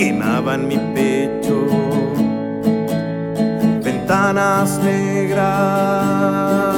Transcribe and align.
quemaban 0.00 0.66
mi 0.66 0.78
pecho. 0.94 1.66
Ventanas 3.84 4.80
negras 4.82 6.74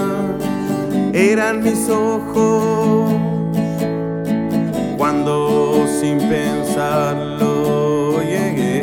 eran 1.13 1.63
mis 1.63 1.89
ojos 1.89 3.13
cuando 4.99 5.87
sin 6.01 6.19
pensarlo 6.19 8.21
llegué 8.23 8.83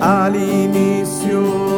al 0.00 0.36
inicio. 0.36 1.75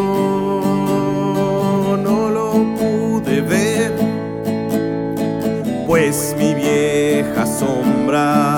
Pues 6.08 6.34
mi 6.38 6.54
vieja 6.54 7.44
sombra. 7.44 8.56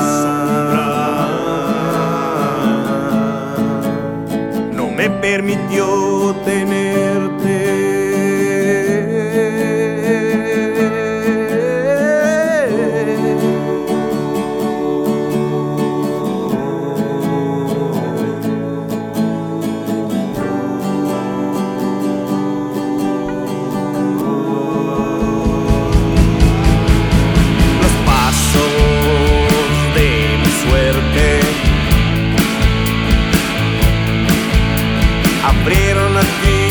No 4.72 4.88
me 4.88 5.10
permitió 5.10 6.32
tener 6.44 6.99
aprirono 35.60 36.20
il 36.20 36.69